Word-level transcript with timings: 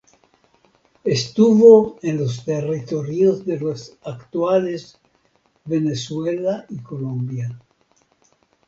Estuvo 1.03 1.99
en 2.01 2.17
los 2.17 2.43
territorios 2.43 3.45
de 3.45 3.59
las 3.59 3.99
actuales 4.03 4.97
Venezuela 5.63 6.65
y 6.69 6.79
Colombia. 6.79 7.55